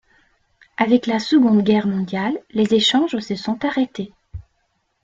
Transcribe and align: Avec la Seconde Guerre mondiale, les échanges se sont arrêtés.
Avec 0.77 1.05
la 1.05 1.19
Seconde 1.19 1.61
Guerre 1.63 1.85
mondiale, 1.85 2.39
les 2.49 2.73
échanges 2.73 3.19
se 3.19 3.35
sont 3.35 3.63
arrêtés. 3.65 4.11